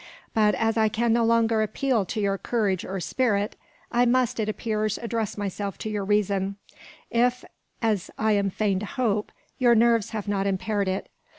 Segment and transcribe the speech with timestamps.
[0.33, 3.55] But, as I can no longer appeal to your courage or spirit,
[3.91, 6.55] I must, it appears, address myself to your reason;
[7.11, 7.45] if,
[7.83, 11.07] as I am fain to hope, your nerves have not impaired it.